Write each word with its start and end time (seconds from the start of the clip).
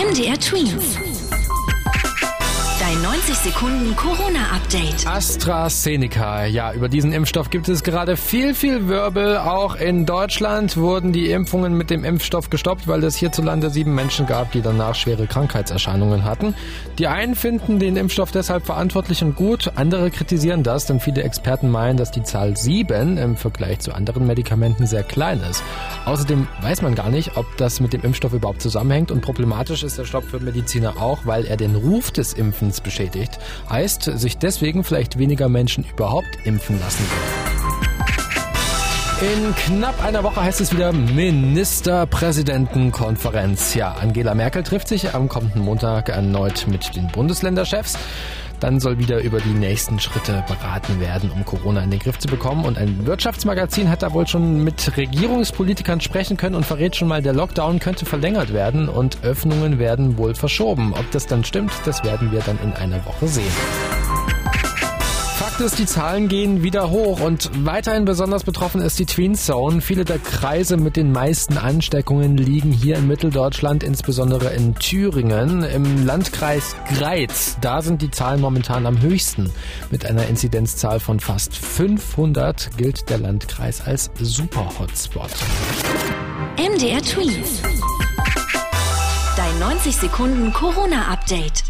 MDR 0.00 0.38
Twins. 0.38 1.09
Dein 3.10 3.18
90 3.18 3.52
Sekunden 3.52 3.96
Corona-Update. 3.96 5.04
AstraZeneca. 5.04 6.46
Ja, 6.46 6.72
über 6.72 6.88
diesen 6.88 7.12
Impfstoff 7.12 7.50
gibt 7.50 7.68
es 7.68 7.82
gerade 7.82 8.16
viel, 8.16 8.54
viel 8.54 8.86
Wirbel. 8.86 9.36
Auch 9.36 9.74
in 9.74 10.06
Deutschland 10.06 10.76
wurden 10.76 11.12
die 11.12 11.32
Impfungen 11.32 11.76
mit 11.76 11.90
dem 11.90 12.04
Impfstoff 12.04 12.50
gestoppt, 12.50 12.86
weil 12.86 13.02
es 13.02 13.16
hierzulande 13.16 13.70
sieben 13.70 13.96
Menschen 13.96 14.26
gab, 14.26 14.52
die 14.52 14.62
danach 14.62 14.94
schwere 14.94 15.26
Krankheitserscheinungen 15.26 16.24
hatten. 16.24 16.54
Die 16.98 17.08
einen 17.08 17.34
finden 17.34 17.80
den 17.80 17.96
Impfstoff 17.96 18.30
deshalb 18.30 18.64
verantwortlich 18.64 19.24
und 19.24 19.34
gut, 19.34 19.72
andere 19.74 20.12
kritisieren 20.12 20.62
das, 20.62 20.86
denn 20.86 21.00
viele 21.00 21.24
Experten 21.24 21.68
meinen, 21.68 21.96
dass 21.96 22.12
die 22.12 22.22
Zahl 22.22 22.56
sieben 22.56 23.18
im 23.18 23.36
Vergleich 23.36 23.80
zu 23.80 23.92
anderen 23.92 24.26
Medikamenten 24.26 24.86
sehr 24.86 25.02
klein 25.02 25.40
ist. 25.50 25.64
Außerdem 26.04 26.46
weiß 26.62 26.82
man 26.82 26.94
gar 26.94 27.10
nicht, 27.10 27.36
ob 27.36 27.56
das 27.56 27.80
mit 27.80 27.92
dem 27.92 28.02
Impfstoff 28.02 28.34
überhaupt 28.34 28.62
zusammenhängt 28.62 29.10
und 29.10 29.20
problematisch 29.20 29.82
ist 29.82 29.98
der 29.98 30.04
Stopp 30.04 30.24
für 30.24 30.38
Mediziner 30.38 31.00
auch, 31.02 31.26
weil 31.26 31.44
er 31.44 31.56
den 31.56 31.74
Ruf 31.74 32.12
des 32.12 32.34
Impfens 32.34 32.80
beschädigt. 32.80 32.99
Heißt, 33.68 34.02
sich 34.02 34.38
deswegen 34.38 34.84
vielleicht 34.84 35.18
weniger 35.18 35.48
Menschen 35.48 35.84
überhaupt 35.84 36.28
impfen 36.44 36.78
lassen 36.80 37.49
In 39.22 39.54
knapp 39.54 40.02
einer 40.02 40.24
Woche 40.24 40.42
heißt 40.42 40.62
es 40.62 40.72
wieder 40.72 40.94
Ministerpräsidentenkonferenz. 40.94 43.74
Ja, 43.74 43.94
Angela 44.00 44.34
Merkel 44.34 44.62
trifft 44.62 44.88
sich 44.88 45.14
am 45.14 45.28
kommenden 45.28 45.60
Montag 45.60 46.08
erneut 46.08 46.64
mit 46.66 46.96
den 46.96 47.06
Bundesländerchefs. 47.08 47.98
Dann 48.60 48.80
soll 48.80 48.98
wieder 48.98 49.20
über 49.20 49.40
die 49.40 49.52
nächsten 49.52 50.00
Schritte 50.00 50.42
beraten 50.48 51.00
werden, 51.00 51.30
um 51.30 51.44
Corona 51.44 51.82
in 51.82 51.90
den 51.90 52.00
Griff 52.00 52.18
zu 52.18 52.28
bekommen. 52.28 52.64
Und 52.64 52.78
ein 52.78 53.04
Wirtschaftsmagazin 53.04 53.90
hat 53.90 54.02
da 54.02 54.14
wohl 54.14 54.26
schon 54.26 54.64
mit 54.64 54.96
Regierungspolitikern 54.96 56.00
sprechen 56.00 56.38
können 56.38 56.54
und 56.54 56.64
verrät 56.64 56.96
schon 56.96 57.08
mal, 57.08 57.20
der 57.20 57.34
Lockdown 57.34 57.78
könnte 57.78 58.06
verlängert 58.06 58.54
werden 58.54 58.88
und 58.88 59.18
Öffnungen 59.22 59.78
werden 59.78 60.16
wohl 60.16 60.34
verschoben. 60.34 60.94
Ob 60.94 61.10
das 61.10 61.26
dann 61.26 61.44
stimmt, 61.44 61.72
das 61.84 62.02
werden 62.04 62.32
wir 62.32 62.40
dann 62.40 62.58
in 62.62 62.72
einer 62.72 63.04
Woche 63.04 63.28
sehen. 63.28 63.52
Fakt 65.60 65.72
ist, 65.72 65.78
die 65.78 65.86
Zahlen 65.86 66.28
gehen 66.28 66.62
wieder 66.62 66.90
hoch 66.90 67.20
und 67.20 67.50
weiterhin 67.66 68.06
besonders 68.06 68.44
betroffen 68.44 68.80
ist 68.80 68.98
die 68.98 69.04
Tween 69.04 69.34
Zone. 69.34 69.82
Viele 69.82 70.06
der 70.06 70.18
Kreise 70.18 70.78
mit 70.78 70.96
den 70.96 71.12
meisten 71.12 71.58
Ansteckungen 71.58 72.38
liegen 72.38 72.72
hier 72.72 72.96
in 72.96 73.06
Mitteldeutschland, 73.06 73.82
insbesondere 73.82 74.54
in 74.54 74.74
Thüringen. 74.76 75.62
Im 75.62 76.06
Landkreis 76.06 76.76
Greiz, 76.96 77.58
da 77.60 77.82
sind 77.82 78.00
die 78.00 78.10
Zahlen 78.10 78.40
momentan 78.40 78.86
am 78.86 79.02
höchsten. 79.02 79.50
Mit 79.90 80.06
einer 80.06 80.26
Inzidenzzahl 80.28 80.98
von 80.98 81.20
fast 81.20 81.54
500 81.54 82.78
gilt 82.78 83.10
der 83.10 83.18
Landkreis 83.18 83.82
als 83.82 84.10
Super-Hotspot. 84.18 85.30
MDR 86.56 87.02
Tweet. 87.02 87.44
Dein 89.36 89.58
90 89.58 89.94
Sekunden 89.94 90.54
Corona-Update. 90.54 91.64